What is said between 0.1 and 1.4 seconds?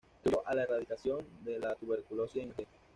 Contribuyó a la erradicación